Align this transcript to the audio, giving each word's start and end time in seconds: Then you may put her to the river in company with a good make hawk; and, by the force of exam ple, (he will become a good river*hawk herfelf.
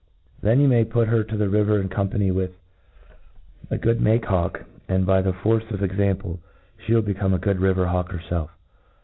Then 0.41 0.59
you 0.59 0.67
may 0.67 0.83
put 0.83 1.09
her 1.09 1.23
to 1.23 1.37
the 1.37 1.47
river 1.47 1.79
in 1.79 1.87
company 1.87 2.31
with 2.31 2.53
a 3.69 3.77
good 3.77 4.01
make 4.01 4.25
hawk; 4.25 4.63
and, 4.87 5.05
by 5.05 5.21
the 5.21 5.31
force 5.31 5.69
of 5.69 5.83
exam 5.83 6.17
ple, 6.17 6.39
(he 6.79 6.95
will 6.95 7.03
become 7.03 7.35
a 7.35 7.37
good 7.37 7.59
river*hawk 7.59 8.09
herfelf. 8.09 8.49